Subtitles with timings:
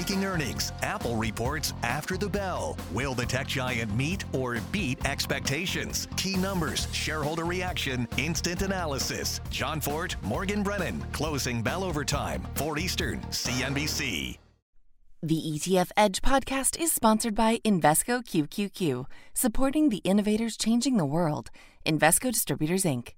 [0.00, 0.72] breaking earnings.
[0.82, 2.74] Apple reports after the bell.
[2.94, 6.08] Will the tech giant meet or beat expectations?
[6.16, 9.42] Key numbers, shareholder reaction, instant analysis.
[9.50, 11.04] Jon Fortt, Morgan Brennan.
[11.12, 12.42] Closing bell overtime.
[12.54, 14.38] 4 Eastern, CNBC.
[15.22, 19.04] The ETF Edge podcast is sponsored by Invesco QQQ,
[19.34, 21.50] supporting the innovators changing the world.
[21.84, 23.10] Invesco Distributors, Inc.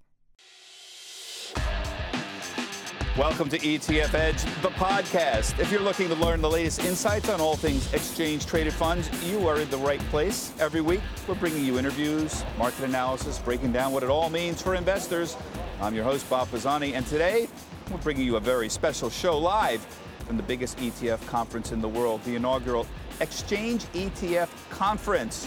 [3.19, 5.59] Welcome to ETF Edge, the podcast.
[5.59, 9.47] If you're looking to learn the latest insights on all things exchange traded funds, you
[9.47, 10.51] are in the right place.
[10.59, 14.75] Every week, we're bringing you interviews, market analysis, breaking down what it all means for
[14.75, 15.37] investors.
[15.83, 17.49] I'm your host, Bob Pisani, and today,
[17.91, 19.83] we're bringing you a very special show live
[20.27, 22.87] from the biggest ETF conference in the world, the inaugural
[23.21, 25.47] Exchange ETF Conference.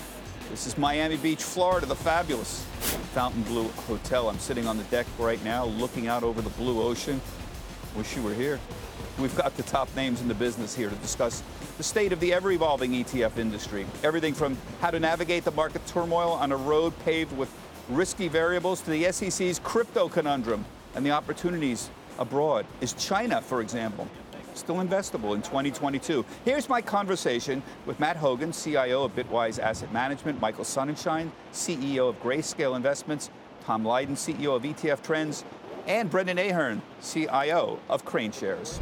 [0.52, 2.64] This is Miami Beach, Florida, the fabulous
[3.16, 4.30] Fontainebleau Hotel.
[4.30, 7.20] I'm sitting on the deck right now, looking out over the blue ocean.
[7.96, 8.60] Wish you were here.
[9.18, 11.42] We've got the top names in the business here to discuss
[11.78, 13.86] the state of the ever evolving ETF industry.
[14.04, 17.50] Everything from how to navigate the market turmoil on a road paved with
[17.88, 22.66] risky variables to the SEC's crypto conundrum and the opportunities abroad.
[22.82, 24.10] Is China, for example,
[24.56, 26.26] still investable in 2022?
[26.44, 32.22] Here's my conversation with Matt Hougan, CIO of Bitwise Asset Management, Michael Sonnenshein, CEO of
[32.22, 33.30] Grayscale Investments,
[33.64, 35.46] Tom Lydon, CEO of ETF Trends,
[35.88, 38.82] and Brendan Ahern, CIO of KraneShares.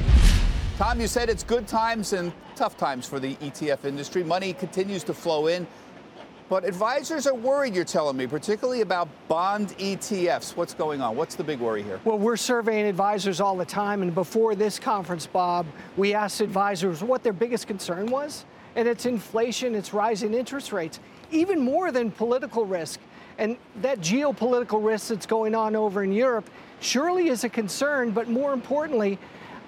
[0.78, 4.24] Tom, you said it's good times and tough times for the ETF industry.
[4.24, 5.68] Money continues to flow in,
[6.50, 10.56] but advisors are worried, you're telling me, particularly about bond ETFs.
[10.56, 11.16] What's going on?
[11.16, 12.00] What's the big worry here?
[12.06, 15.66] Well, we're surveying advisors all the time, and before this conference, Bob,
[15.96, 21.00] we asked advisors what their biggest concern was, and it's inflation, it's rising interest rates,
[21.32, 23.00] even more than political risk.
[23.38, 26.50] And that geopolitical risk that's going on over in Europe
[26.84, 29.18] surely is a concern, but more importantly,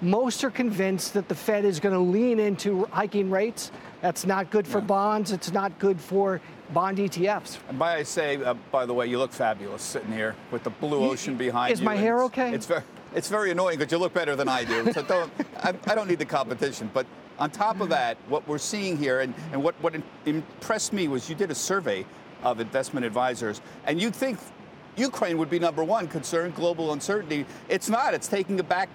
[0.00, 3.70] most are convinced that the Fed is going to lean into hiking rates.
[4.02, 4.84] That's not good for yeah.
[4.84, 5.32] bonds.
[5.32, 6.40] It's not good for
[6.72, 7.58] bond ETFs.
[7.68, 10.70] And by I say, uh, by the way, you look fabulous sitting here with the
[10.70, 11.84] blue ocean behind is you.
[11.84, 12.52] Is my hair okay?
[12.52, 12.82] It's very,
[13.14, 14.92] it's very annoying because you look better than I do.
[14.92, 15.32] So don't,
[15.62, 16.90] I, I, don't need the competition.
[16.92, 17.06] But
[17.38, 19.94] on top of that, what we're seeing here, and, and what, what
[20.26, 22.04] impressed me was you did a survey
[22.42, 24.38] of investment advisors, and you'd think
[24.96, 27.46] Ukraine would be number one concern, global uncertainty.
[27.68, 28.14] It's not.
[28.14, 28.88] It's taking a back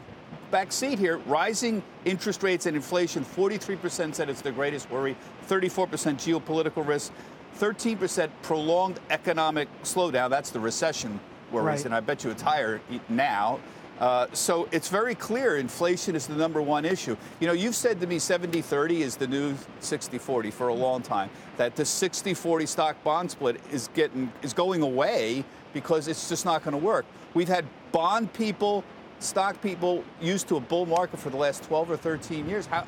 [0.50, 1.18] back seat here.
[1.20, 3.24] Rising interest rates and inflation.
[3.24, 5.16] 43% said it's their greatest worry.
[5.48, 7.14] 34% geopolitical risk.
[7.60, 10.30] 13% prolonged economic slowdown.
[10.30, 11.20] That's the recession
[11.52, 11.86] worries, right.
[11.86, 13.60] and I bet you it's higher now.
[14.00, 17.16] Uh, so it's very clear inflation is the number one issue.
[17.40, 20.74] You know, you've said to me 70 30 is the new 60 40 for a
[20.74, 26.08] long time, that the 60 40 stock bond split is, getting, is going away because
[26.08, 27.06] it's just not going to work.
[27.34, 28.84] We've had bond people,
[29.20, 32.66] stock people used to a bull market for the last 12 or 13 years.
[32.66, 32.86] How,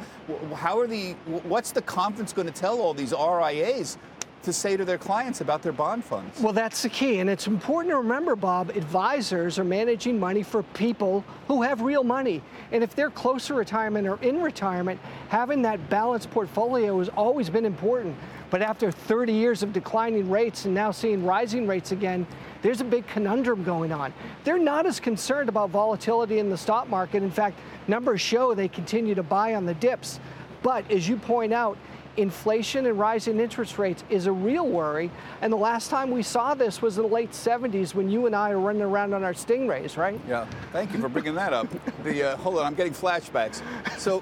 [0.54, 1.14] how are the,
[1.44, 3.98] what's the conference going to tell all these RIAs
[4.44, 6.40] to say to their clients about their bond funds?
[6.42, 7.20] Well, that's the key.
[7.20, 12.04] And it's important to remember, Bob, advisors are managing money for people who have real
[12.04, 12.42] money.
[12.72, 17.50] And if they're close to retirement or in retirement, having that balanced portfolio has always
[17.50, 18.16] been important.
[18.54, 22.28] But after 30 years of declining rates and now seeing rising rates again,
[22.62, 24.14] there's a big conundrum going on.
[24.44, 27.24] They're not as concerned about volatility in the stock market.
[27.24, 30.20] In fact, numbers show they continue to buy on the dips.
[30.62, 31.80] But as you point out,
[32.16, 35.10] inflation and rising interest rates is a real worry.
[35.42, 38.36] And the last time we saw this was in the late 70s when you and
[38.36, 40.22] I were running around on our Stingrays, right?
[40.28, 41.68] Yeah, thank you for bringing that up.
[42.04, 43.64] The uh, hold on, I'm getting flashbacks.
[43.98, 44.22] So,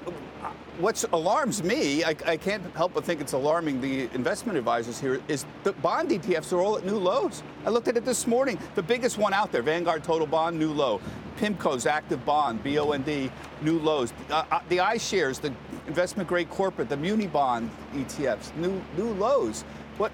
[0.82, 5.22] what alarms me, I, I, can't help but think it's alarming the investment advisors here,
[5.28, 7.44] is the bond ETFs are all at new lows.
[7.64, 8.58] I looked at it this morning.
[8.74, 11.00] The biggest one out there, Vanguard Total Bond, new low.
[11.38, 13.30] PIMCO's active bond, BOND,
[13.62, 14.12] new lows.
[14.28, 15.54] Uh, uh, the iShares, the
[15.86, 19.62] investment grade corporate, the muni bond ETFs, new new lows.
[19.98, 20.10] What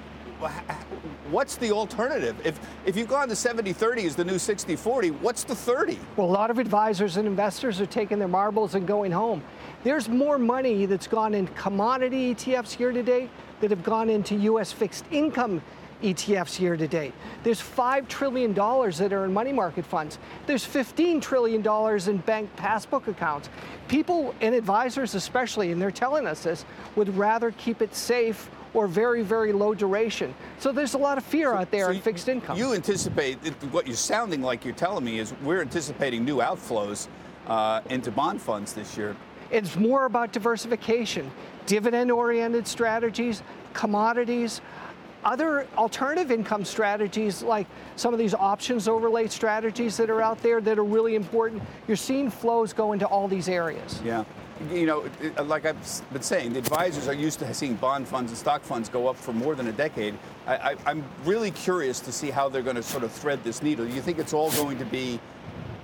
[1.30, 2.36] what's the alternative?
[2.44, 5.98] If if you've gone to 70-30 is the new 60-40, what's the 30?
[6.16, 9.42] Well, a lot of advisors and investors are taking their marbles and going home.
[9.84, 13.28] There's more money that's gone in commodity ETFs here today
[13.60, 15.62] that have gone into US fixed income
[16.02, 17.12] ETFs year to date.
[17.42, 20.18] There's $5 trillion that are in money market funds.
[20.46, 21.66] There's $15 trillion
[22.08, 23.48] in bank passbook accounts.
[23.88, 26.64] People and advisors, especially, and they're telling us this,
[26.94, 30.34] would rather keep it safe or very, very low duration.
[30.58, 32.58] So there's a lot of fear so, out there so in fixed income.
[32.58, 33.36] You anticipate,
[33.70, 37.08] what you're sounding like you're telling me is we're anticipating new outflows
[37.46, 39.16] uh, into bond funds this year.
[39.50, 41.30] It's more about diversification,
[41.66, 43.42] dividend oriented strategies,
[43.72, 44.60] commodities,
[45.24, 47.66] other alternative income strategies like
[47.96, 51.62] some of these options overlay strategies that are out there that are really important.
[51.86, 54.00] You're seeing flows go into all these areas.
[54.04, 54.24] Yeah.
[54.72, 55.04] You know,
[55.44, 58.88] like I've been saying, the advisors are used to seeing bond funds and stock funds
[58.88, 60.14] go up for more than a decade.
[60.46, 63.86] I, am really curious to see how they're going to sort of thread this needle.
[63.86, 65.20] Do you think it's all going to be,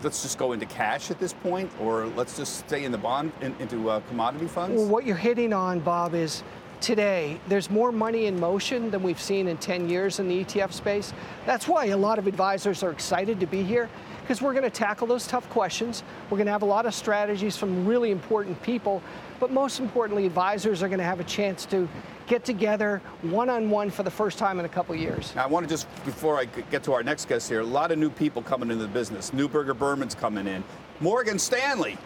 [0.03, 3.33] let's just go into cash at this point, or let's just stay in the bond,
[3.41, 4.77] in, into uh, commodity funds?
[4.77, 6.43] Well, what you're hitting on, Bob, is
[6.85, 10.71] today there's more money in motion than we've seen in 10 years in the ETF
[10.71, 11.15] space.
[11.47, 13.89] That's why a lot of advisors are excited to be here
[14.21, 16.03] because we're going to tackle those tough questions.
[16.29, 19.03] We're going to have a lot of strategies from really important people,
[19.41, 21.89] but most importantly, advisors are going to have a chance to
[22.27, 25.35] get together one on one for the first time in a couple years.
[25.35, 27.93] Now, I want to just, before I get to our next guest here, a lot
[27.93, 29.31] of new people coming into the business.
[29.31, 30.63] Neuberger Berman's coming in.
[31.01, 31.97] Morgan Stanley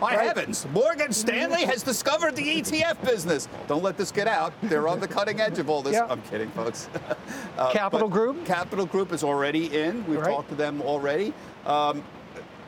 [0.00, 0.26] my right.
[0.26, 3.48] heavens, Morgan Stanley has discovered the ETF business.
[3.66, 4.52] Don't let this get out.
[4.62, 5.96] They're on the cutting edge of all this.
[5.96, 6.88] I'm kidding, folks.
[7.58, 8.44] uh, Capital Group?
[8.44, 10.06] Capital Group is already in.
[10.06, 10.28] We've right.
[10.28, 11.32] talked to them already.
[11.66, 12.02] Um,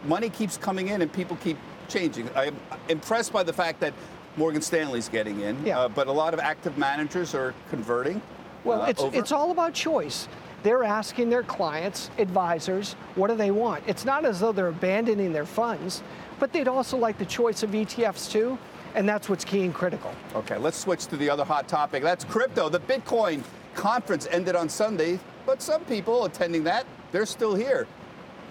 [0.04, 1.58] money keeps coming in and people keep
[1.88, 2.28] changing.
[2.34, 2.56] I'm
[2.88, 3.94] impressed by the fact that
[4.36, 5.80] Morgan Stanley's getting in, yeah.
[5.80, 8.22] uh, but a lot of active managers are converting.
[8.64, 9.16] Well, uh, it's, over.
[9.16, 10.28] it's all about choice
[10.62, 13.82] they're asking their clients, advisors, what do they want?
[13.86, 16.02] It's not as though they're abandoning their funds
[16.40, 18.58] but they'd also like the choice of ETFs too,
[18.96, 20.12] and that's what's key and critical.
[20.34, 22.02] Okay, let's switch to the other hot topic.
[22.02, 22.68] That's crypto.
[22.68, 23.44] The Bitcoin
[23.74, 27.86] conference ended on Sunday, but some people attending that, they're still here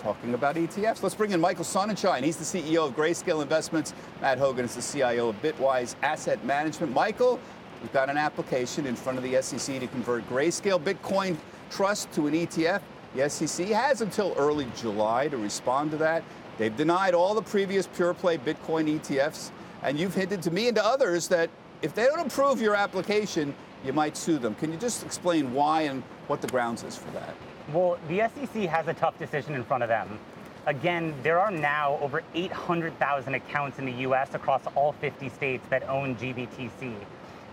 [0.01, 1.03] talking about ETFs.
[1.03, 2.23] Let's bring in Michael Sonnenshein.
[2.23, 3.93] He's the CEO of Grayscale Investments.
[4.21, 6.93] Matt Hougan is the CIO of Bitwise Asset Management.
[6.93, 7.37] Michael,
[7.81, 11.35] we've got an application in front of the SEC to convert Grayscale Bitcoin
[11.69, 12.81] Trust to an ETF.
[13.13, 16.23] The SEC has until early July to respond to that.
[16.59, 19.51] They've denied all the previous pure play Bitcoin ETFs,
[19.81, 21.49] and you've hinted to me and to others that
[21.81, 24.55] if they don't approve your application, you might sue them.
[24.55, 27.33] Can you just explain why and what the grounds is for that?
[27.71, 30.19] Well, the SEC has a tough decision in front of them.
[30.65, 35.87] Again, there are now over 800,000 accounts in the US across all 50 states that
[35.87, 36.93] own GBTC.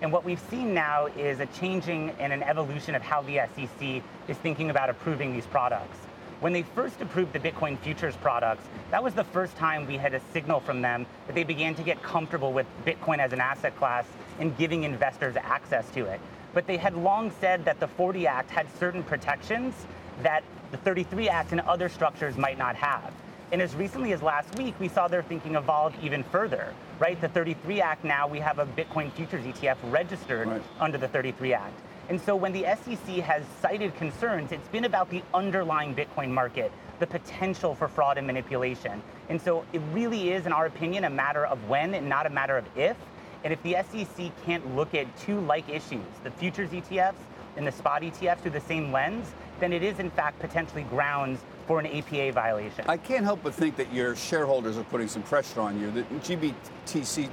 [0.03, 4.03] And what we've seen now is a changing and an evolution of how the SEC
[4.27, 5.97] is thinking about approving these products.
[6.41, 10.13] When they first approved the Bitcoin futures products, that was the first time we had
[10.13, 13.75] a signal from them that they began to get comfortable with Bitcoin as an asset
[13.77, 14.05] class
[14.39, 16.21] and giving investors access to it.
[16.53, 19.75] But they had long said that the 40 Act had certain protections
[20.23, 20.43] that
[20.73, 23.15] the 33 Act and other structures might not have.
[23.51, 27.19] And as recently as last week, we saw their thinking evolve even further, right?
[27.19, 30.63] The 33 Act now, we have a Bitcoin futures ETF registered right.
[30.81, 31.79] under the 33 Act.
[32.09, 36.71] And so when the SEC has cited concerns, it's been about the underlying Bitcoin market,
[37.01, 39.03] the potential for fraud and manipulation.
[39.29, 42.31] And so it really is, in our opinion, a matter of when and not a
[42.31, 42.97] matter of if.
[43.43, 47.15] And if the SEC can't look at two like issues, the futures ETFs
[47.57, 51.41] and the spot ETFs through the same lens, then it is in fact potentially grounds
[51.67, 52.85] for an APA violation.
[52.89, 55.91] I can't help but think that your shareholders are putting some pressure on you.
[55.91, 57.29] That GBTC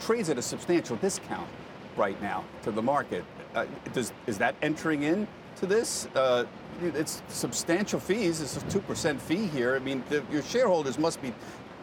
[0.00, 1.48] trades at a substantial discount
[1.96, 3.24] right now to the market.
[3.58, 5.26] Uh, does, is that entering in
[5.56, 6.06] to this?
[6.14, 6.44] Uh,
[6.80, 8.40] it's substantial fees.
[8.40, 9.74] It's a 2% fee here.
[9.74, 11.34] I mean, the, your shareholders must be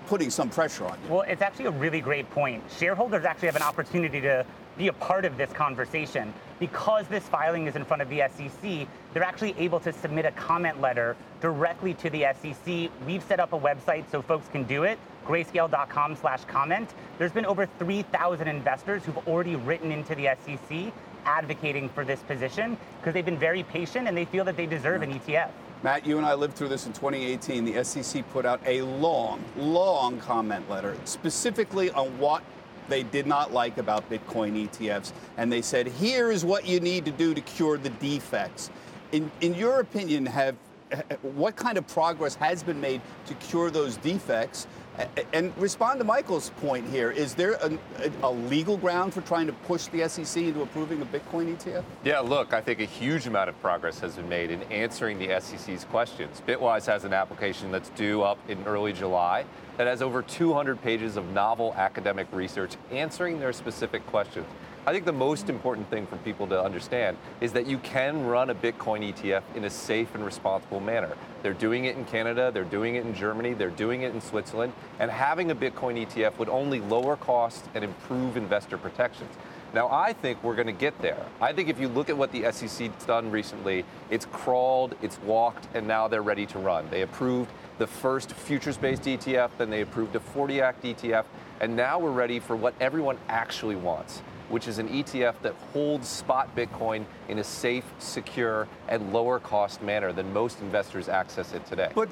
[0.07, 1.13] putting some pressure on you.
[1.13, 2.63] Well, it's actually a really great point.
[2.77, 4.45] Shareholders actually have an opportunity to
[4.77, 6.33] be a part of this conversation.
[6.59, 10.31] Because this filing is in front of the SEC, they're actually able to submit a
[10.31, 12.89] comment letter directly to the SEC.
[13.05, 16.93] We've set up a website so folks can do it, grayscale.com slash comment.
[17.17, 20.93] There's been over 3,000 investors who've already written into the SEC
[21.25, 25.01] advocating for this position because they've been very patient and they feel that they deserve
[25.01, 25.49] an ETF.
[25.83, 27.65] Matt, you and I lived through this in 2018.
[27.65, 32.43] The SEC put out a long, long comment letter specifically on what
[32.87, 35.11] they did not like about Bitcoin ETFs.
[35.37, 38.69] And they said, here is what you need to do to cure the defects.
[39.11, 40.55] In, in your opinion, have
[41.21, 44.67] what kind of progress has been made to cure those defects?
[45.33, 47.11] And respond to Michael's point here.
[47.11, 47.77] Is there a,
[48.23, 51.83] a, legal ground for trying to push the SEC into approving a Bitcoin ETF?
[52.05, 55.37] Yeah, look, I think a huge amount of progress has been made in answering the
[55.41, 56.41] SEC's questions.
[56.47, 59.43] Bitwise has an application that's due up in early July
[59.75, 64.47] that has over 200 pages of novel academic research answering their specific questions.
[64.87, 68.51] I think the most important thing for people to understand is that you can run
[68.51, 71.17] a Bitcoin ETF in a safe and responsible manner.
[71.41, 74.73] They're doing it in Canada, they're doing it in Germany, they're doing it in Switzerland,
[74.99, 79.33] and having a Bitcoin ETF would only lower costs and improve investor protections.
[79.73, 81.25] Now, I think we're going to get there.
[81.41, 85.67] I think if you look at what the SEC's done recently, it's crawled, it's walked,
[85.73, 86.87] and now they're ready to run.
[86.91, 87.49] They approved
[87.79, 91.25] the first futures based ETF, then they approved a 40 Act ETF,
[91.59, 96.07] and now we're ready for what everyone actually wants which is an ETF that holds
[96.07, 101.65] spot Bitcoin in a safe, secure, and lower cost manner than most investors access it
[101.65, 101.91] today.
[101.95, 102.09] But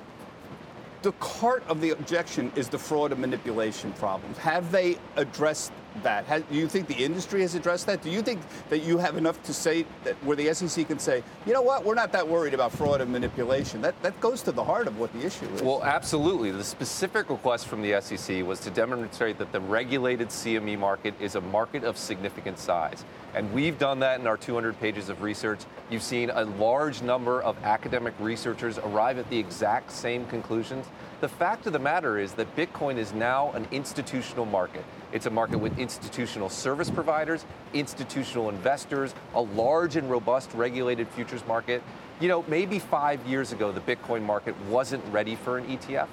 [1.04, 4.38] the heart of the objection is the fraud and manipulation problems.
[4.38, 6.26] Have they addressed that?
[6.26, 8.02] Has, do you think the industry has addressed that?
[8.02, 11.24] Do you think that you have enough to say that where the SEC can say,
[11.46, 13.82] you know what, we're not that worried about fraud and manipulation?
[13.82, 15.62] That that goes to the heart of what the issue is.
[15.62, 16.52] Well, absolutely.
[16.52, 21.36] The specific request from the SEC was to demonstrate that the regulated CME market is
[21.36, 23.06] a market of significant size.
[23.36, 25.60] And we've done that in our 200 pages of research.
[25.90, 30.86] You've seen a large number of academic researchers arrive at the exact same conclusions.
[31.22, 34.84] The fact of the matter is that Bitcoin is now an institutional market.
[35.14, 41.46] It's a market with institutional service providers, institutional investors, a large and robust regulated futures
[41.48, 41.84] market.
[42.20, 46.08] You know, maybe five years ago, the Bitcoin market wasn't ready for an ETF.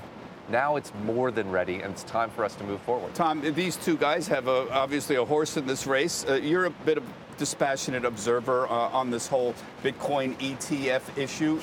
[0.51, 3.15] Now it's more than ready, and it's time for us to move forward.
[3.15, 6.27] Tom, these two guys have a, obviously a horse in this race.
[6.29, 7.05] Uh, you're a bit of
[7.39, 11.59] dispassionate observer uh, on this whole Bitcoin ETF issue.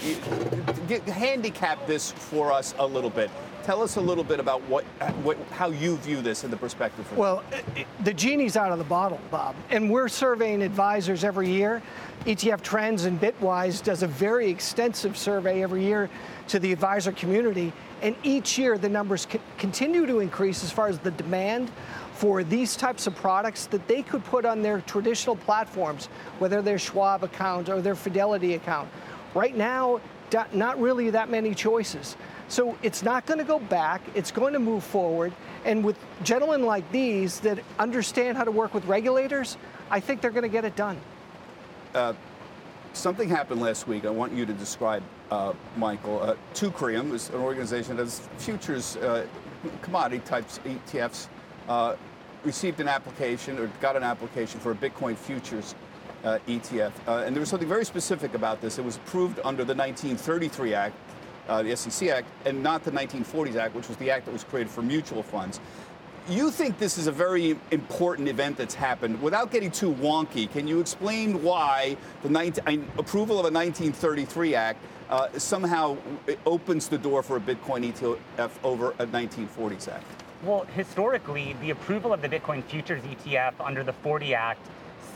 [1.12, 3.30] Handicap this for us a little bit.
[3.68, 4.86] Tell us a little bit about what,
[5.26, 7.06] what how you view this in the perspective.
[7.18, 7.44] well,
[8.06, 11.82] the genie's out of the bottle, Bob, and we're surveying advisors every year.
[12.26, 16.10] ETF Trends and Bitwise does a very extensive survey every year
[16.48, 20.98] to the advisor community, and each year the numbers continue to increase as far as
[21.00, 21.70] the demand
[22.14, 26.06] for these types of products that they could put on their traditional platforms,
[26.40, 28.88] whether their Schwab account or their Fidelity account.
[29.36, 30.00] Right now,
[30.54, 32.16] not really that many choices.
[32.48, 35.34] So it's not going to go back, it's going to move forward.
[35.66, 39.58] And with gentlemen like these that understand how to work with regulators,
[39.90, 41.00] I think they're going to get it done.
[41.94, 42.14] Uh,
[42.94, 44.06] something happened last week.
[44.06, 46.22] I want you to describe, uh, Michael.
[46.22, 49.26] Uh, Teucrium is an organization that does futures, uh,
[49.82, 51.28] commodity types ETFs,
[51.68, 51.96] uh,
[52.44, 55.76] received an application or got an application for a Bitcoin futures
[56.24, 56.92] uh, ETF.
[57.08, 58.78] Uh, and there was something very specific about this.
[58.78, 60.96] It was approved under the 1933 Act,
[61.48, 64.44] uh, the SEC Act, and not the 1940s Act, which was the act that was
[64.44, 65.60] created for mutual funds.
[66.30, 69.22] You think this is a very important event that's happened.
[69.22, 74.84] Without getting too wonky, can you explain why the 19, approval of a 1933 Act
[75.10, 75.96] uh, somehow
[76.46, 80.04] opens the door for a Bitcoin ETF over a 1940s Act?
[80.44, 84.68] Well, historically, the approval of the Bitcoin futures ETF under the 40 Act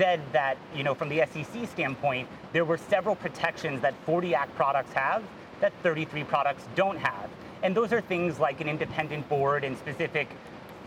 [0.02, 4.56] said that, you know, from the SEC standpoint, there were several protections that 40 Act
[4.56, 5.22] products have
[5.60, 7.30] that 33 products don't have.
[7.62, 10.28] And those are things like an independent board and specific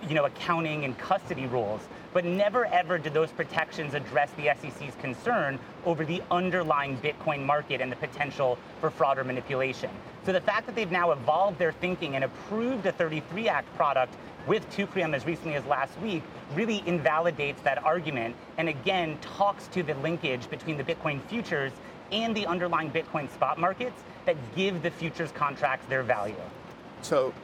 [0.08, 1.80] you know, accounting and custody rules.
[2.12, 7.80] But never ever did those protections address the SEC's concern over the underlying Bitcoin market
[7.80, 9.90] and the potential for fraud or manipulation.
[10.24, 14.14] So the fact that they've now evolved their thinking and approved a 33 Act product
[14.46, 16.22] with Teucrium as recently as last week
[16.54, 21.72] really invalidates that argument and again talks to the linkage between the Bitcoin futures
[22.12, 26.34] and the underlying Bitcoin spot markets that give the futures contracts their value.
[27.02, 27.34] So,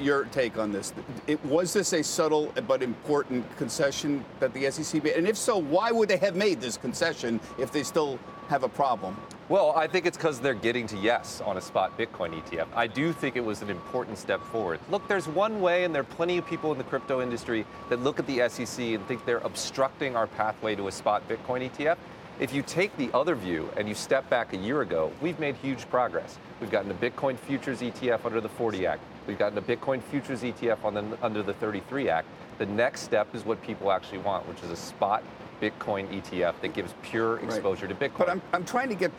[0.00, 0.92] your take on this?
[1.26, 5.14] It, was this a subtle but important concession that the SEC made?
[5.14, 8.68] And if so, why would they have made this concession if they still have a
[8.68, 9.16] problem?
[9.50, 12.66] Well, I think it's because they're getting to yes on a spot Bitcoin ETF.
[12.74, 14.80] I do think it was an important step forward.
[14.90, 18.02] Look, there's one way, and there are plenty of people in the crypto industry that
[18.02, 21.98] look at the SEC and think they're obstructing our pathway to a spot Bitcoin ETF.
[22.40, 25.54] If you take the other view and you step back a year ago, we've made
[25.56, 26.36] huge progress.
[26.60, 29.02] We've gotten a Bitcoin futures ETF under the 40 Act.
[29.28, 32.26] We've gotten a Bitcoin futures ETF the, under the 33 Act.
[32.58, 35.22] The next step is what people actually want, which is a spot
[35.62, 37.98] Bitcoin ETF that gives pure exposure right.
[37.98, 38.18] to Bitcoin.
[38.18, 39.12] But I'm, I'm trying to get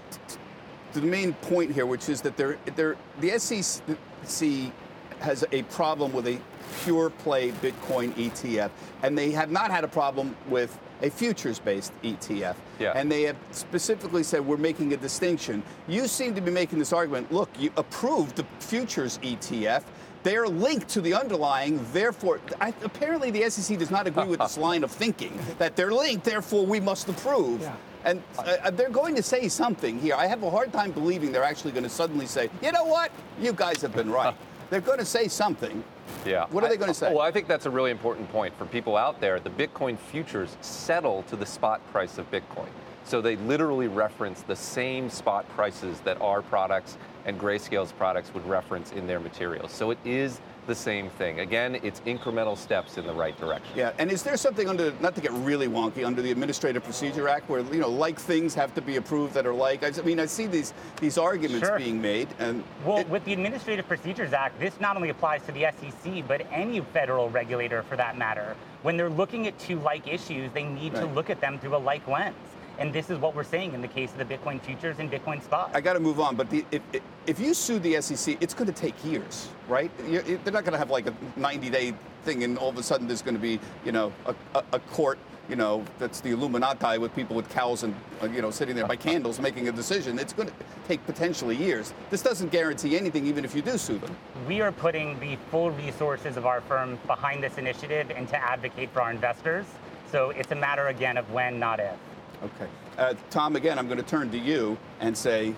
[0.91, 4.72] to the main point here, which is that the SEC
[5.19, 6.38] has a problem with a
[6.84, 8.72] pure play Bitcoin ETF,
[9.03, 12.56] and they have not had a problem with a futures based ETF.
[12.80, 12.94] Yeah.
[12.96, 15.64] And they have specifically said we're making a distinction.
[15.88, 19.84] You seem to be making this argument look, you approved the futures ETF.
[20.24, 24.58] They're linked to the underlying, therefore, I, apparently the SEC does not agree with this
[24.68, 27.62] line of thinking that they're linked, therefore we must approve.
[27.62, 27.75] Yeah.
[28.06, 30.16] And uh, they're going to say something here.
[30.16, 33.12] I have a hard time believing they're actually going to suddenly say, you know what,
[33.40, 34.36] you guys have been right.
[34.70, 35.84] they're going to say something.
[36.26, 36.46] Yeah.
[36.50, 37.14] What are they going to say?
[37.14, 39.40] Well, I think that's a really important point for people out there.
[39.40, 42.70] The Bitcoin futures settle to the spot price of Bitcoin.
[43.04, 48.46] So they literally reference the same spot prices that our products and Grayscale's products would
[48.48, 49.72] reference in their materials.
[49.72, 51.39] So it is the same thing.
[51.39, 53.72] Again, it's incremental steps in the right direction.
[53.75, 57.27] Yeah, and is there something under, not to get really wonky, under the Administrative Procedure
[57.27, 59.84] Act where, you know, like things have to be approved that are like?
[59.84, 61.77] I mean, I see these, these arguments sure.
[61.77, 62.27] being made.
[62.39, 66.27] and Well, it, with the Administrative Procedures Act, this not only applies to the SEC,
[66.27, 68.55] but any federal regulator for that matter.
[68.81, 71.01] When they're looking at two like issues, they need right.
[71.01, 72.36] to look at them through a like lens.
[72.77, 75.41] And this is what we're seeing in the case of the Bitcoin futures and Bitcoin
[75.41, 75.72] spot.
[75.74, 76.82] I got to move on, but the, if,
[77.25, 79.91] if you sue the SEC, it's going to take years, right?
[80.08, 82.84] You're, they're not going to have like a 90 day thing and all of a
[82.84, 86.32] sudden there's going to be, you know, a, a, a court you know, that's the
[86.32, 89.72] Illuminati with people with cows and, uh, you know, sitting there by candles making a
[89.72, 90.17] decision.
[90.17, 90.55] It's going to
[90.88, 91.94] take potentially years.
[92.10, 94.15] This doesn't guarantee anything, even if you do sue them.
[94.48, 98.89] We are putting the full resources of our firm behind this initiative and to advocate
[98.91, 99.65] for our investors.
[100.12, 101.96] So it's a matter, again, of when, not if.
[102.44, 102.68] Okay.
[102.98, 105.54] Uh, Tom, again, I'm going to turn to you and say,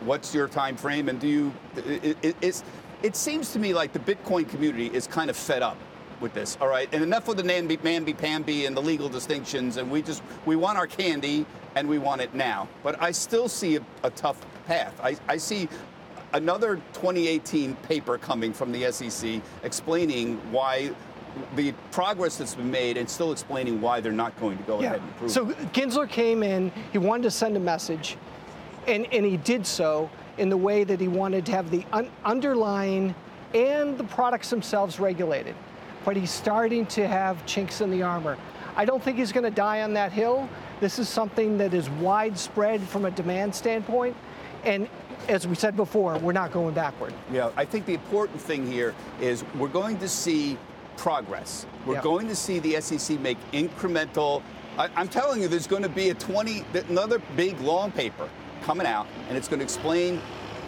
[0.00, 1.08] what's your time frame?
[1.08, 2.62] And do you, it, it,
[3.02, 5.76] it seems to me like the Bitcoin community is kind of fed up
[6.20, 6.56] with this.
[6.60, 9.76] All right, and enough with the namby, mamby pamby and the legal distinctions.
[9.76, 11.44] And we just we want our candy
[11.74, 12.68] and we want it now.
[12.82, 14.98] But I still see a, a tough path.
[15.02, 15.68] I, I see
[16.32, 20.90] another 2018 paper coming from the SEC explaining why
[21.56, 24.88] the progress that's been made and still explaining why they're not going to go yeah.
[24.88, 25.30] ahead and approve.
[25.30, 28.16] So Gensler came in, he wanted to send a message,
[28.86, 32.10] and, and he did so in the way that he wanted to have the un-
[32.24, 33.14] underlying
[33.54, 35.54] and the products themselves regulated
[36.04, 38.36] but he's starting to have chinks in the armor.
[38.76, 40.48] I don't think he's going to die on that hill.
[40.80, 44.16] This is something that is widespread from a demand standpoint.
[44.64, 44.88] And
[45.28, 47.14] as we said before, we're not going backward.
[47.32, 50.58] Yeah, I think the important thing here is we're going to see
[50.96, 51.66] progress.
[51.86, 54.42] We're going to see the SEC make incremental.
[54.78, 58.28] I, am telling you, there's going to be a 20, another big long paper
[58.62, 60.20] coming out, and it's going to explain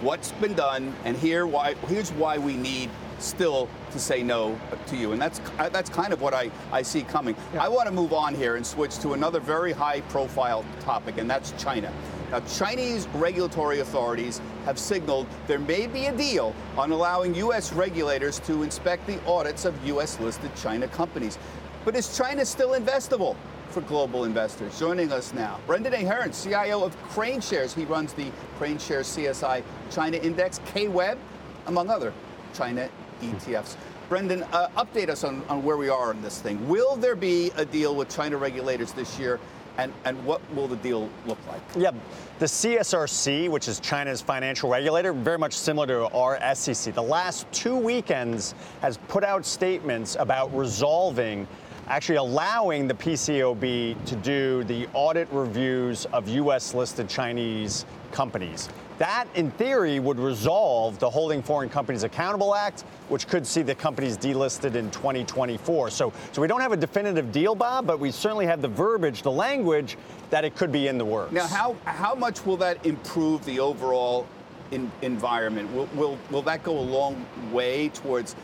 [0.03, 4.97] what's been done and here why here's why we need still to say no to
[4.97, 5.13] you.
[5.13, 7.35] And that's uh, that's kind of what I, I see coming.
[7.55, 7.65] Yeah.
[7.65, 11.29] I want to move on here and switch to another very high profile topic, and
[11.29, 11.93] that's China.
[12.31, 17.73] Now, Chinese regulatory authorities have signaled there may be a deal on allowing U.S.
[17.73, 20.19] regulators to inspect the audits of U.S.
[20.19, 21.39] listed China companies.
[21.85, 23.37] But is China still investable?
[23.71, 24.79] for global investors.
[24.79, 27.75] Joining us now, Brendan Ahern, CIO of KraneShares.
[27.75, 31.19] He runs the KraneShares CSI China Index, KWEB,
[31.67, 32.15] among other
[32.55, 32.89] China
[33.21, 33.77] ETFs.
[34.09, 36.69] Brendan, uh, update us on, on where we are on this thing.
[36.69, 39.41] Will there be a deal with China regulators this year?
[39.79, 41.61] And, and what will the deal look like?
[41.77, 41.91] Yeah,
[42.39, 47.51] the CSRC, which is China's financial regulator, very much similar to our SEC, the last
[47.53, 51.47] two weekends has put out statements about resolving
[51.89, 56.75] actually allowing the PCOB to do the audit reviews of U.S.
[56.75, 58.69] listed Chinese companies.
[58.99, 63.75] That, in theory, would resolve the Holding Foreign Companies Accountable Act, which could see the
[63.75, 65.91] companies delisted in 2024.
[65.91, 69.23] So, so we don't have a definitive deal, Bob, but we certainly have the verbiage,
[69.23, 69.99] the language
[70.31, 71.33] that it could be in the works.
[71.33, 74.27] Now, how, how much will that improve the overall
[74.71, 75.71] in, environment?
[75.75, 78.35] Will, will, will that go a long way towards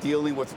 [0.00, 0.56] dealing with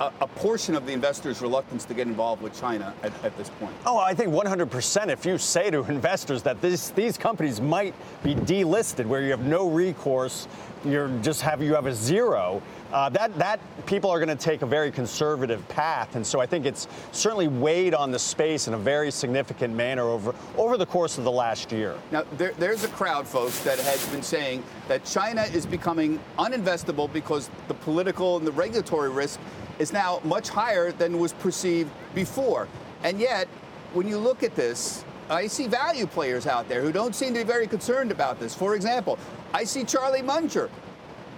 [0.00, 3.50] a, a, portion of the investors' reluctance to get involved with China at, at, this
[3.50, 3.74] point?
[3.84, 5.08] Oh, I think 100%.
[5.08, 9.44] If you say to investors that this, these companies might be delisted, where you have
[9.44, 10.48] no recourse,
[10.84, 12.62] you're just have you have a zero.
[12.92, 16.46] Uh, that that people are going to take a very conservative path, and so I
[16.46, 20.86] think it's certainly weighed on the space in a very significant manner over over the
[20.86, 21.94] course of the last year.
[22.10, 27.12] Now, there, there's a crowd, folks, that has been saying that China is becoming uninvestable
[27.12, 29.38] because the political and the regulatory risk
[29.78, 32.68] is now much higher than was perceived before.
[33.02, 33.48] And yet,
[33.92, 37.40] when you look at this, I see value players out there who don't seem to
[37.40, 38.54] be very concerned about this.
[38.54, 39.18] For example,
[39.52, 40.70] I see Charlie Munger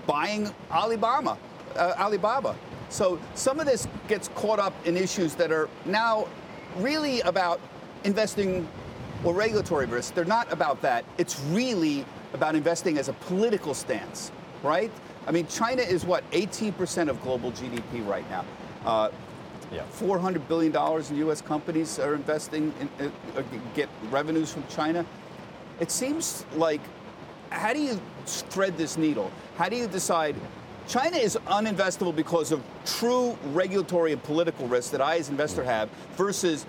[0.06, 1.36] buying Alibaba.
[1.76, 2.56] Uh, Alibaba.
[2.88, 6.26] So some of this gets caught up in issues that are now
[6.76, 7.60] really about
[8.04, 8.68] investing
[9.24, 10.14] or regulatory risk.
[10.14, 11.04] They're not about that.
[11.18, 14.32] It's really about investing as a political stance,
[14.62, 14.90] right?
[15.26, 18.44] I mean, China is what, 18% of global GDP right now.
[18.84, 19.10] Uh,
[19.72, 19.84] yeah.
[19.92, 21.40] $400 billion in U.S.
[21.40, 23.42] companies are investing, in, uh,
[23.74, 25.04] get revenues from China.
[25.78, 26.80] It seems like,
[27.50, 29.30] how do you thread this needle?
[29.56, 30.36] How do you decide
[30.88, 35.62] China is uninvestable because of true regulatory and political risks that I, as an investor,
[35.62, 36.66] have, versus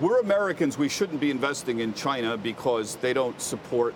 [0.00, 3.94] we're Americans, we shouldn't be investing in China because they don't support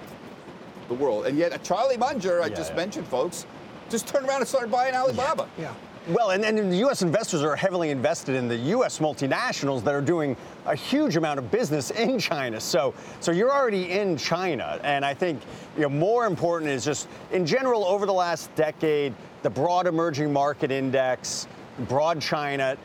[0.89, 1.27] the world.
[1.27, 2.77] And yet, Charlie Munger, I yeah, just yeah.
[2.77, 3.47] mentioned, folks,
[3.91, 5.49] just turned around and started buying Alibaba.
[5.59, 5.75] Yeah.
[6.09, 7.03] Well, and, and the U.S.
[7.03, 9.01] investors are heavily invested in the U.S.
[9.01, 12.61] multinationals that are doing a huge amount of business in China.
[12.61, 15.43] So, so you're already in China, and I think
[15.75, 20.33] you know, more important is just in general over the last decade, the broad emerging
[20.33, 21.49] market index,
[21.89, 22.77] broad China,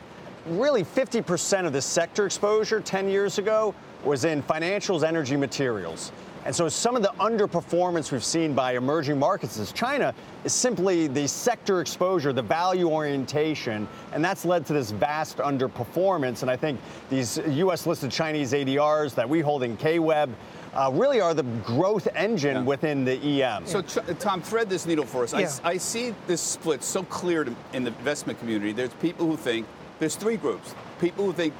[0.46, 3.72] really 50% of the sector exposure 10 years ago
[4.04, 6.10] was in financials, energy, materials.
[6.44, 10.12] And so some of the underperformance we've seen by emerging markets as China
[10.44, 16.42] is simply the sector exposure, the value orientation, and that's led to this vast underperformance.
[16.42, 20.30] And I think these US listed Chinese ADRs that we hold in KWeb
[20.74, 22.62] uh, really are the growth engine yeah.
[22.62, 23.66] within the EM.
[23.66, 25.34] So, Tom, thread this needle for us.
[25.34, 25.50] Yeah.
[25.62, 28.72] I, I, see this split so clear to, in the investment community.
[28.72, 29.66] There's people who think
[29.98, 30.74] there's three groups.
[30.98, 31.52] People who think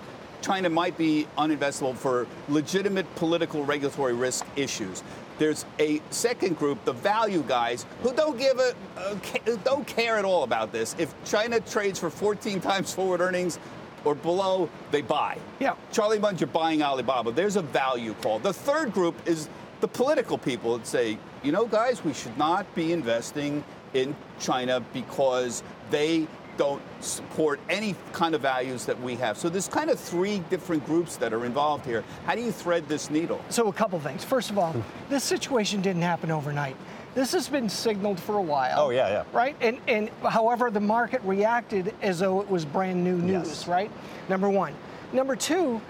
[0.43, 5.03] China might be uninvestable for legitimate political regulatory risk issues.
[5.39, 10.25] There's a second group, the value guys, who don't give a, a don't care at
[10.25, 10.95] all about this.
[10.99, 13.59] If China trades for 14 times forward earnings,
[14.05, 15.39] or below, they buy.
[15.61, 15.75] Yeah.
[15.93, 17.31] Charlie Munger buying Alibaba.
[17.31, 18.41] There's a value call.
[18.41, 19.49] The third group is
[19.81, 24.81] the political people that say, you know, guys, we should not be investing in China
[24.93, 26.27] because they
[26.63, 29.37] don't support any kind of values that we have.
[29.37, 32.05] So there's kind of three different groups that are involved here.
[32.25, 33.45] How do you thread this needle?
[33.49, 34.23] So a couple things.
[34.23, 35.11] First of all, hmm.
[35.11, 36.77] this situation didn't happen overnight.
[37.17, 38.79] This has been signaled for a while.
[38.79, 39.25] Oh yeah, yeah.
[39.33, 43.49] Right, and and however the market reacted as though it was brand new news.
[43.49, 43.67] Yes.
[43.67, 43.91] Right.
[44.29, 44.73] Number one.
[45.13, 45.81] Number two.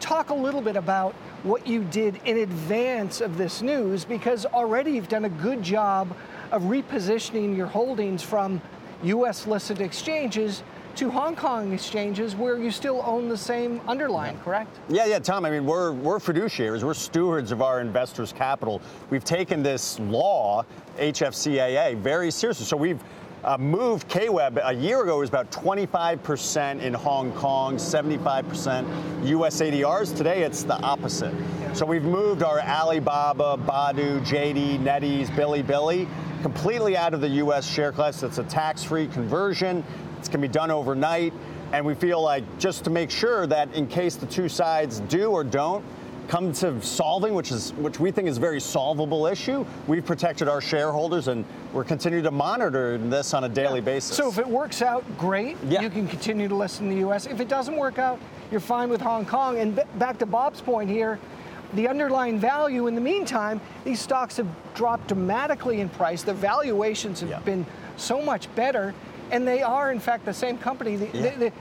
[0.00, 1.12] Talk a little bit about
[1.44, 6.16] what you did in advance of this news because already you've done a good job
[6.50, 8.60] of repositioning your holdings from
[9.04, 9.46] U.S.
[9.46, 10.62] listed exchanges
[10.96, 14.42] to Hong Kong exchanges where you still own the same underlying, yeah.
[14.42, 14.78] correct?
[14.88, 15.44] Yeah, yeah, Tom.
[15.44, 18.82] I mean, we're, we're fiduciaries, we're stewards of our investors' capital.
[19.10, 20.64] We've taken this law,
[20.98, 22.66] HFCAA, very seriously.
[22.66, 23.02] So we've
[23.44, 30.16] uh, moved KWeb a year ago was about 25% in Hong Kong, 75% US ADRs.
[30.16, 31.34] Today it's the opposite.
[31.74, 36.06] So we've moved our Alibaba, Baidu, JD, NetEase, Bilibili
[36.42, 38.22] completely out of the US share class.
[38.22, 39.84] It's a tax free conversion.
[40.18, 41.32] It's going to be done overnight.
[41.72, 45.30] And we feel like just to make sure that in case the two sides do
[45.30, 45.84] or don't
[46.28, 50.48] come to solving, which is which we think is a very solvable issue, we've protected
[50.48, 53.84] our shareholders and we're continuing to monitor this on a daily yeah.
[53.84, 54.16] basis.
[54.16, 55.56] So if it works out, great.
[55.68, 55.80] Yeah.
[55.80, 57.26] You can continue to list in the U.S.
[57.26, 58.18] If it doesn't work out,
[58.50, 59.58] you're fine with Hong Kong.
[59.58, 61.18] And b- back to Bob's point here,
[61.74, 66.22] the underlying value in the meantime, these stocks have dropped dramatically in price.
[66.22, 67.40] The valuations have yeah.
[67.40, 68.94] been so much better
[69.30, 70.96] and they are, in fact, the same company.
[70.96, 71.36] The, yeah.
[71.36, 71.52] the, the,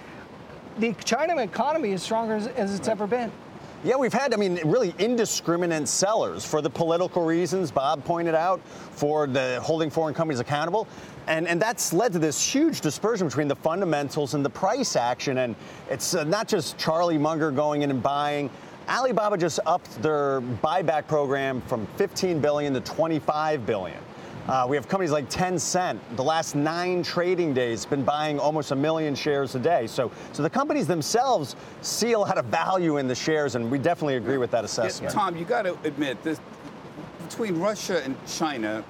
[0.93, 2.91] the China economy is stronger as, as it's right.
[2.91, 3.31] ever been.
[3.83, 8.61] Yeah, we've had, I mean, really indiscriminate sellers for the political reasons Bob pointed out,
[8.91, 10.87] for the holding foreign companies accountable.
[11.25, 15.39] And, and that's led to this huge dispersion between the fundamentals and the price action.
[15.39, 15.55] And
[15.89, 18.51] it's uh, not just Charlie Munger going in and buying.
[18.91, 23.97] Alibaba just upped their buyback program from 15 billion to 25 billion.
[24.47, 25.97] Uh, we have companies like Tencent.
[26.17, 29.87] The last nine trading days been buying almost a million shares a day.
[29.87, 33.77] So, so the companies themselves see a lot of value in the shares, and we
[33.77, 35.13] definitely agree with that assessment.
[35.13, 36.41] Yeah, Tom, you got to admit this
[37.29, 38.83] between Russia and China,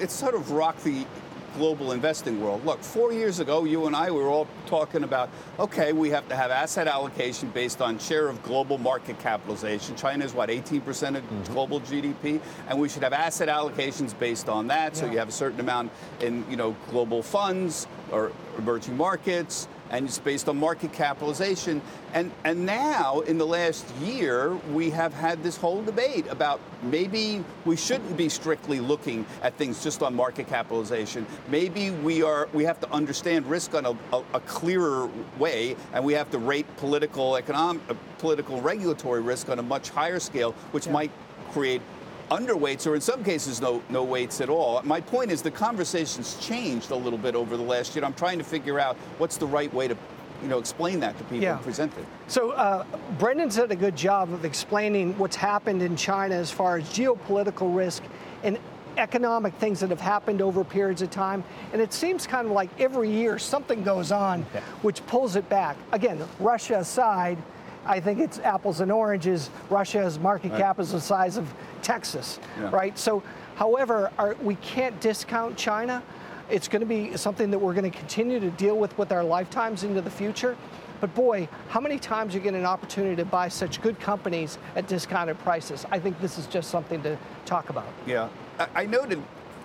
[0.00, 1.06] it's sort of rocked the
[1.54, 2.64] global investing world.
[2.64, 6.28] Look, four years ago, you and I we were all talking about okay, we have
[6.28, 9.96] to have asset allocation based on share of global market capitalization.
[9.96, 10.78] China is what 18%
[11.16, 11.52] of mm-hmm.
[11.52, 14.96] global GDP, and we should have asset allocations based on that.
[14.96, 20.06] So you have a certain amount in you know global funds or emerging markets and
[20.06, 21.80] it's based on market capitalization.
[22.14, 27.44] And, and now, in the last year, we have had this whole debate about maybe
[27.64, 31.26] we shouldn't be strictly looking at things just on market capitalization.
[31.48, 36.04] Maybe we are we have to understand risk on a, a, a clearer way, and
[36.04, 40.52] we have to rate political, economic, uh, political, regulatory risk on a much higher scale,
[40.72, 40.92] which yeah.
[40.92, 41.10] might
[41.52, 41.82] create
[42.32, 44.80] underweights or in some cases no no weights at all.
[44.84, 48.04] My point is the conversation's changed a little bit over the last year.
[48.04, 49.96] I'm trying to figure out what's the right way to
[50.42, 51.56] you know explain that to people yeah.
[51.56, 52.04] and present it.
[52.28, 52.84] So uh,
[53.18, 57.74] Brendan's did a good job of explaining what's happened in China as far as geopolitical
[57.76, 58.02] risk
[58.42, 58.58] and
[58.96, 61.44] economic things that have happened over periods of time.
[61.72, 64.60] And it seems kind of like every year something goes on yeah.
[64.82, 65.76] which pulls it back.
[65.92, 67.38] Again, Russia aside,
[67.86, 69.50] I think it's apples and oranges.
[69.70, 70.60] Russia's market right.
[70.60, 72.70] cap is the size of Texas, yeah.
[72.70, 72.96] right?
[72.98, 73.22] So,
[73.56, 76.02] however, our, we can't discount China.
[76.50, 79.24] It's going to be something that we're going to continue to deal with with our
[79.24, 80.56] lifetimes into the future.
[81.00, 84.86] But boy, how many times you get an opportunity to buy such good companies at
[84.86, 85.84] discounted prices?
[85.90, 87.88] I think this is just something to talk about.
[88.06, 88.28] Yeah,
[88.76, 89.20] I, noted.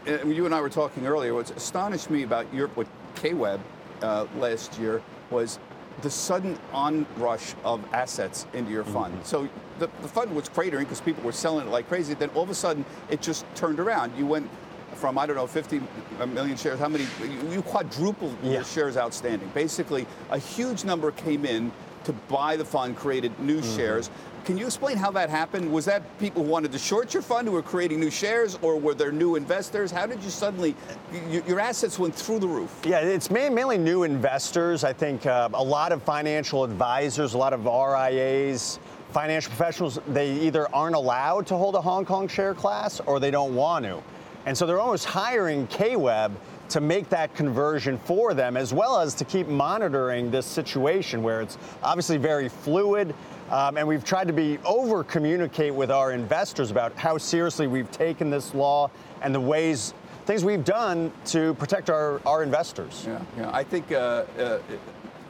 [0.08, 1.36] Uh, you and I were talking earlier.
[1.36, 3.60] What astonished me about your what KWeb
[4.02, 5.60] uh, last year was
[6.02, 9.14] the sudden onrush of assets into your fund.
[9.14, 9.24] Mm-hmm.
[9.24, 12.14] So the, the fund was cratering because people were selling it like crazy.
[12.14, 14.16] Then all of a sudden, it just turned around.
[14.18, 14.50] You went
[14.96, 15.82] from I don't know 50
[16.28, 16.80] million shares.
[16.80, 17.06] How many?
[17.52, 18.54] You, quadrupled yeah.
[18.54, 19.50] your shares outstanding.
[19.54, 21.72] Basically, a huge number came in
[22.08, 23.76] to buy the fund created new Mm-hmm.
[23.76, 24.10] shares.
[24.46, 25.70] Can you explain how that happened?
[25.74, 28.78] Was that people who wanted to short your fund who were creating new shares, or
[28.80, 29.92] were there new investors?
[29.92, 30.74] How did you suddenly,
[31.12, 32.74] y- your assets went through the roof?
[32.86, 34.86] Yeah, it's mainly new investors.
[34.86, 38.80] I think uh, a lot of financial advisors, a lot of RIAs,
[39.12, 43.32] financial professionals, they either aren't allowed to hold a Hong Kong share class or they
[43.32, 44.02] don't want to.
[44.46, 46.32] And so they're almost hiring KWeb
[46.70, 51.42] to make that conversion for them, as well as to keep monitoring this situation where
[51.42, 53.14] it's obviously very fluid.
[53.50, 57.92] Um, and we've tried to be over communicate with our investors about how seriously we've
[57.92, 59.94] taken this law and the ways
[60.26, 63.06] things we've done to protect our, our investors.
[63.08, 63.50] Yeah, yeah.
[63.54, 64.60] I think uh, uh,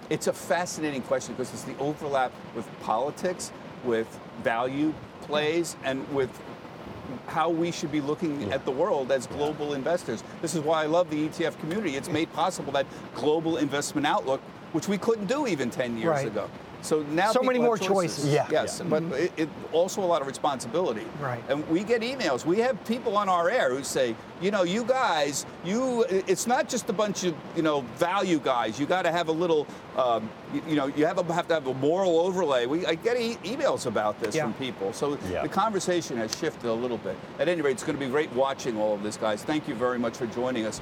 [0.09, 3.51] it's a fascinating question because it's the overlap with politics,
[3.83, 4.07] with
[4.41, 6.31] value plays, and with
[7.27, 10.23] how we should be looking at the world as global investors.
[10.41, 11.95] This is why I love the ETF community.
[11.95, 14.41] It's made possible that global investment outlook,
[14.73, 16.27] which we couldn't do even 10 years Right.
[16.27, 16.49] ago.
[16.87, 18.23] So now So people many more choices.
[18.23, 18.33] choices.
[18.33, 18.47] Yeah.
[18.49, 21.05] Yes, but it, it also a lot of responsibility.
[21.19, 21.43] Right.
[21.49, 22.45] And we get emails.
[22.45, 26.69] We have people on our air who say, you know, you guys, you, it's not
[26.69, 28.79] just a bunch of, you know, value guys.
[28.79, 31.55] You got to have a little, um, you, you know, you have, a, have to
[31.55, 32.65] have a moral overlay.
[32.67, 34.43] We I get e- emails about this Yeah.
[34.43, 34.93] from people.
[34.93, 35.41] So Yeah.
[35.43, 37.17] the conversation has shifted a little bit.
[37.37, 39.43] At any rate, it's going to be great watching all of this, guys.
[39.43, 40.79] Thank you very much for joining us.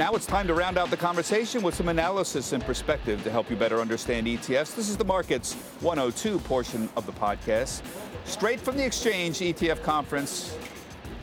[0.00, 3.50] Now it's time to round out the conversation with some analysis and perspective to help
[3.50, 4.74] you better understand ETFs.
[4.74, 7.82] This is the Markets 102 portion of the podcast.
[8.24, 10.56] Straight from the Exchange ETF conference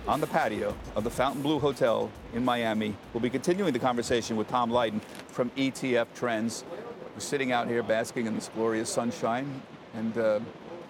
[0.08, 2.96] on the patio of the Fontainebleau Hotel in Miami.
[3.14, 6.64] We'll be continuing the conversation with Tom Lydon from ETF Trends.
[7.16, 9.60] We're sitting out here basking in this glorious sunshine
[9.96, 10.40] and uh,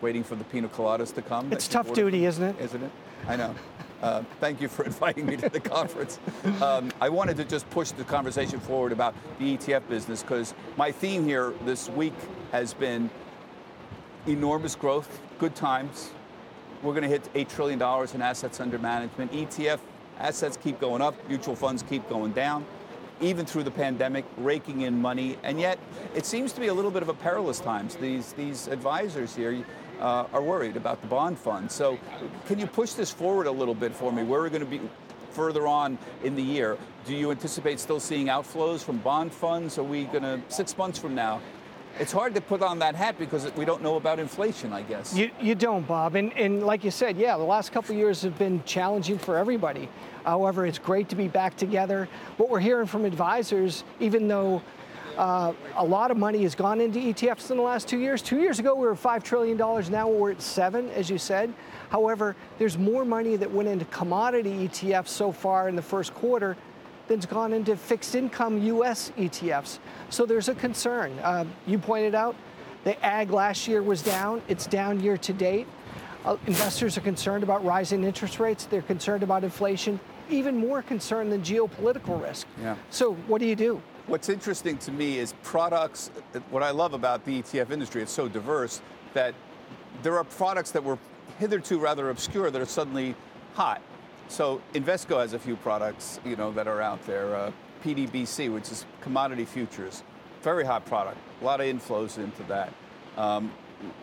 [0.02, 1.54] waiting for the pina coladas to come.
[1.54, 2.60] It's tough duty, isn't it?
[2.60, 2.92] Isn't it?
[3.30, 3.56] I know.
[4.02, 6.20] Uh, thank you for inviting me to the conference.
[6.62, 10.92] Um, I wanted to just push the conversation forward about the ETF business because my
[10.92, 12.14] theme here this week
[12.52, 13.10] has been
[14.28, 16.12] enormous growth, good times.
[16.84, 17.82] We're going to hit $8 trillion
[18.14, 19.32] in assets under management.
[19.32, 19.80] ETF
[20.20, 22.66] assets keep going up, mutual funds keep going down,
[23.20, 25.38] even through the pandemic, raking in money.
[25.44, 25.80] And yet,
[26.14, 27.96] it seems to be a little bit of a perilous times.
[27.96, 29.64] These, these advisors here
[30.00, 31.72] uh, are worried about the bond fund.
[31.72, 31.98] So,
[32.46, 34.24] can you push this forward a little bit for me?
[34.24, 34.82] Where are we going to be
[35.32, 36.78] further on in the year?
[37.06, 39.78] Do you anticipate still seeing outflows from bond funds?
[39.78, 41.42] Are we going to, six months from now,
[42.00, 45.16] it's hard to put on that hat because we don't know about inflation, I guess.
[45.16, 46.16] You, you don't, Bob.
[46.16, 49.90] And, and like you said, yeah, the last couple years have been challenging for everybody.
[50.24, 52.08] However, it's great to be back together.
[52.38, 54.62] What we're hearing from advisors, even though
[55.18, 58.22] uh, a lot of money has gone into ETFs in the last two years.
[58.22, 59.58] Two years ago, we were $5 trillion.
[59.58, 61.54] Now we're at seven, as you said.
[61.90, 66.56] However, there's more money that went into commodity ETFs so far in the first quarter
[67.08, 69.80] than's gone into fixed income US ETFs.
[70.10, 71.18] So there's a concern.
[71.20, 72.36] Uh, you pointed out
[72.84, 75.68] the ag last year was down, it's down year to date.
[76.26, 80.00] Uh, investors are concerned about rising interest rates, they're concerned about inflation,
[80.30, 82.48] even more concerned than geopolitical risk.
[82.62, 82.76] Yeah.
[82.90, 83.82] So what do you do?
[84.08, 86.12] What's interesting to me is products.
[86.50, 88.82] What I love about the ETF industry, it's so diverse
[89.14, 89.36] that
[90.02, 90.98] there are products that were
[91.40, 93.16] hitherto rather obscure that are suddenly
[93.54, 93.82] hot.
[94.30, 97.36] So Invesco has a few products, you know, that are out there.
[97.36, 97.52] Uh,
[97.84, 100.04] PDBC, which is commodity futures,
[100.42, 101.18] very hot product.
[101.42, 102.72] A lot of inflows into that.
[103.18, 103.52] Um,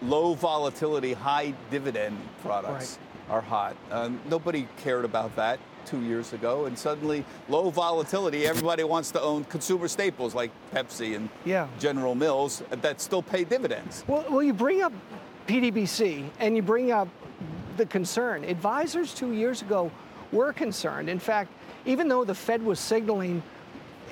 [0.02, 2.98] low volatility, high dividend products
[3.30, 3.74] are hot.
[3.90, 8.46] Um, nobody cared about that two years ago, and suddenly low volatility.
[8.46, 11.68] Everybody wants to own consumer staples like Pepsi and Yeah.
[11.78, 14.04] General Mills uh, that still pay dividends.
[14.06, 14.92] Well, well, you bring up
[15.46, 17.08] PDBC and you bring up
[17.76, 18.44] the concern.
[18.44, 19.90] Advisors two years ago
[20.32, 21.08] were concerned.
[21.08, 21.50] In fact,
[21.86, 23.42] even though the Fed was signaling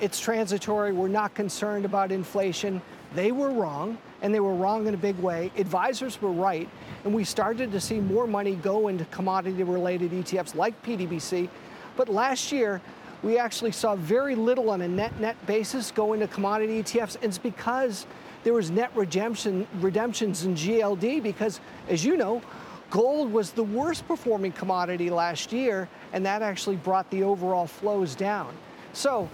[0.01, 2.81] it's transitory, we're not concerned about inflation,
[3.15, 5.51] they were wrong, and they were wrong in a big way.
[5.57, 6.69] Advisors were right,
[7.03, 11.49] and we started to see more money go into commodity related ETFs like PDBC.
[11.95, 12.81] But last year,
[13.21, 17.25] we actually saw very little on a net net basis go into commodity ETFs, and
[17.25, 18.05] it's because
[18.43, 22.41] there was net redemption redemptions in GLD because, as you know,
[22.89, 28.15] gold was the worst performing commodity last year, and that actually brought the overall flows
[28.15, 28.53] down.
[28.91, 29.29] So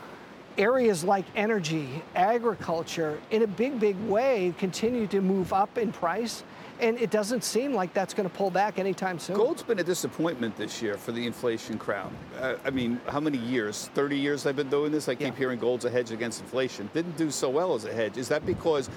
[0.60, 6.44] areas like energy, agriculture, in a big, big way, continue to move up in price.
[6.82, 9.36] And it doesn't seem like that's going to pull back anytime soon.
[9.36, 12.12] Gold's been a disappointment this year for the inflation crowd.
[12.40, 13.90] Uh, I mean, how many years?
[13.96, 15.10] 30 years I've been doing this.
[15.10, 15.36] I keep Yeah.
[15.36, 16.90] hearing gold's a hedge against inflation.
[16.94, 18.18] Didn't do so well as a hedge.
[18.18, 18.90] Is that because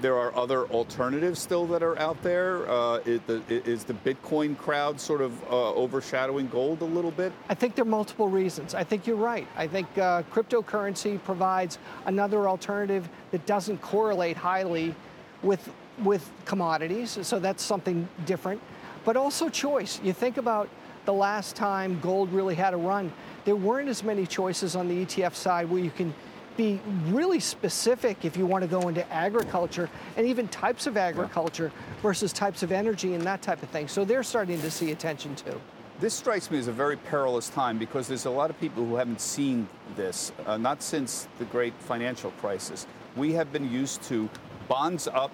[0.00, 2.68] there are other alternatives still that are out there.
[2.70, 7.32] Uh, is, the, is the Bitcoin crowd sort of uh, overshadowing gold a little bit?
[7.48, 8.74] I think there are multiple reasons.
[8.74, 9.46] I think you're right.
[9.56, 14.94] I think uh, cryptocurrency provides another alternative that doesn't correlate highly
[15.42, 15.70] with
[16.04, 18.60] with commodities, so that's something different.
[19.04, 20.00] But also choice.
[20.02, 20.68] You think about
[21.06, 23.12] the last time gold really had a run,
[23.44, 26.14] there weren't as many choices on the ETF side where you can
[26.58, 31.72] be really specific if you want to go into agriculture and even types of agriculture
[32.02, 33.88] versus types of energy and that type of thing.
[33.88, 35.58] So they're starting to see attention too.
[36.00, 38.96] This strikes me as a very perilous time because there's a lot of people who
[38.96, 42.86] haven't seen this, uh, not since the great financial crisis.
[43.16, 44.28] We have been used to
[44.68, 45.30] bonds up,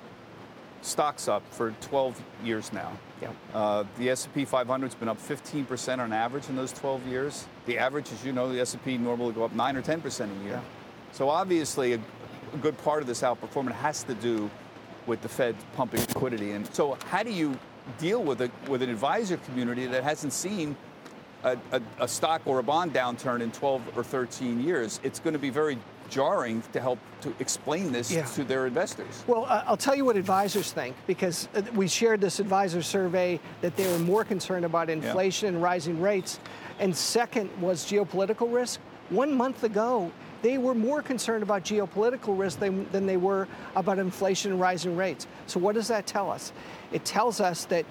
[0.82, 2.92] stocks up for 12 years now.
[3.20, 3.30] Yeah.
[3.54, 7.46] Uh, the S&P 500 has been up 15% on average in those 12 years.
[7.66, 10.52] The average, as you know, the S&P normally go up 9 or 10% a year.
[10.52, 10.60] Yeah.
[11.14, 12.00] So obviously, a,
[12.52, 14.50] a good part of this outperformance has to do
[15.06, 16.50] with the Fed pumping liquidity.
[16.50, 17.56] And so, how do you
[17.98, 20.74] deal with a, with an advisor community that hasn't seen
[21.44, 24.98] a, a, a stock or a bond downturn in 12 or 13 years?
[25.04, 25.78] It's going to be very
[26.10, 28.24] jarring to help to explain this Yeah.
[28.24, 29.22] to their investors.
[29.28, 33.38] Well, uh, I'll tell you what advisors think because uh, we shared this advisor survey
[33.60, 36.40] that they were more concerned about inflation and rising rates.
[36.80, 38.80] And second was geopolitical risk.
[39.10, 40.10] One month ago,
[40.44, 44.94] they were more concerned about geopolitical risk than, than they were about inflation and rising
[44.94, 45.26] rates.
[45.46, 46.52] So, what does that tell us?
[46.92, 47.86] It tells us that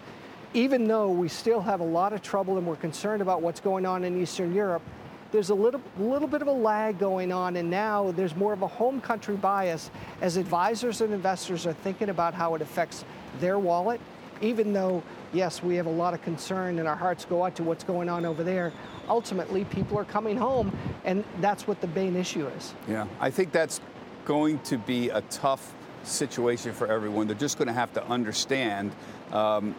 [0.54, 3.88] even though we still have a lot of trouble and we're concerned about what's going
[3.88, 4.84] on in Eastern Europe,
[5.32, 8.62] there's a little, little bit of a lag going on, and now there's more of
[8.62, 9.90] a home country bias
[10.22, 13.04] as advisors and investors are thinking about how it affects
[13.40, 14.00] their wallet.
[14.42, 17.64] Even though, yes, we have a lot of concern and our hearts go out to
[17.64, 18.72] what's going on over there,
[19.10, 22.74] ultimately people are coming home, and that's what the main issue is.
[22.88, 23.82] Yeah, I think that's
[24.26, 27.28] going to be a tough situation for everyone.
[27.28, 28.92] They're just going to have to understand.
[29.32, 29.76] Um,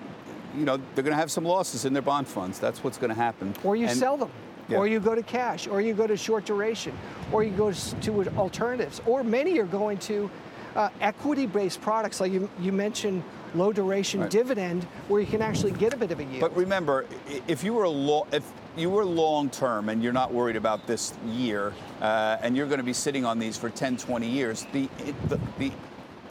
[0.57, 2.59] you know, they're going to have some losses in their bond funds.
[2.59, 3.55] That's what's going to happen.
[3.64, 4.31] Or you And- sell them.
[4.67, 4.79] Yeah.
[4.79, 6.97] Or you go to cash, or you go to short duration,
[7.33, 10.31] or you go to alternatives, or many are going to
[10.75, 13.23] uh, equity-based products, like you, you mentioned,
[13.55, 14.31] low duration Right.
[14.31, 16.40] dividend, where you can actually get a bit of a yield.
[16.40, 17.07] But remember,
[17.49, 18.45] if you were a lo- if
[18.77, 22.79] you were long term and you're not worried about this year, uh, and you're going
[22.81, 24.88] to be sitting on these for 10, 20 years, the
[25.29, 25.73] the, the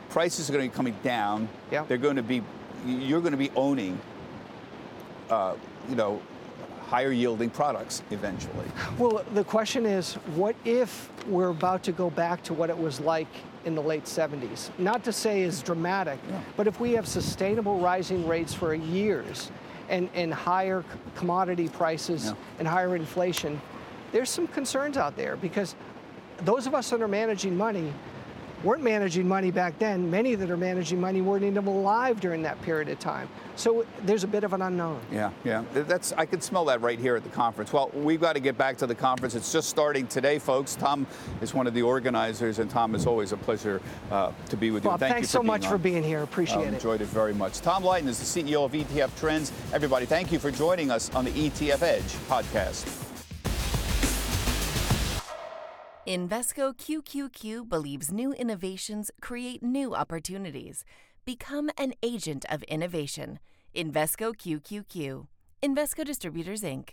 [0.09, 1.47] prices are going to be coming down.
[1.71, 1.85] Yeah.
[1.87, 2.43] They're going to be
[2.85, 3.99] you're going to be owning,
[5.29, 5.55] uh,
[5.89, 6.21] you know,
[6.87, 8.65] higher yielding products eventually.
[8.99, 12.99] Well, the question is, what if we're about to go back to what it was
[12.99, 13.27] like
[13.65, 14.69] in the late 70s?
[14.77, 16.19] Not to say is dramatic,
[16.57, 19.51] but if we have sustainable rising rates for years
[19.89, 20.83] and, and higher
[21.15, 22.33] commodity prices Yeah.
[22.59, 23.61] and higher inflation,
[24.11, 25.75] there's some concerns out there because
[26.39, 27.93] those of us that are managing money
[28.63, 30.09] weren't managing money back then.
[30.09, 33.27] Many that are managing money weren't even alive during that period of time.
[33.55, 34.99] So there's a bit of an unknown.
[35.11, 35.63] Yeah, yeah.
[35.73, 37.71] That's I can smell that right here at the conference.
[37.71, 39.35] Well, we've got to get back to the conference.
[39.35, 40.75] It's just starting today, folks.
[40.75, 41.05] Tom
[41.41, 44.83] is one of the organizers, and Tom, it's always a pleasure uh, to be with
[44.83, 44.89] you.
[44.89, 46.23] Bob, Thank thanks you so much for being here.
[46.23, 46.73] Appreciate Uh, it.
[46.73, 47.59] Enjoyed it very much.
[47.61, 49.51] Tom Lydon is the CEO of ETF Trends.
[49.73, 53.02] Everybody, thank you for joining us on the ETF Edge podcast.
[56.07, 60.83] Invesco QQQ believes new innovations create new opportunities.
[61.23, 63.39] Become an agent of innovation.
[63.73, 65.27] Invesco QQQ.
[65.63, 66.89] Invesco Distributors, Inc.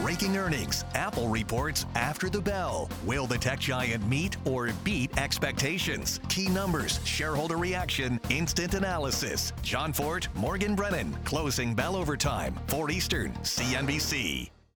[0.00, 0.84] Breaking earnings.
[0.96, 2.90] Apple reports after the bell.
[3.04, 6.18] Will the tech giant meet or beat expectations?
[6.28, 9.52] Key numbers, shareholder reaction, instant analysis.
[9.62, 11.16] Jon Fortt, Morgan Brennan.
[11.24, 12.58] Closing bell overtime.
[12.66, 14.50] 4 Eastern, CNBC.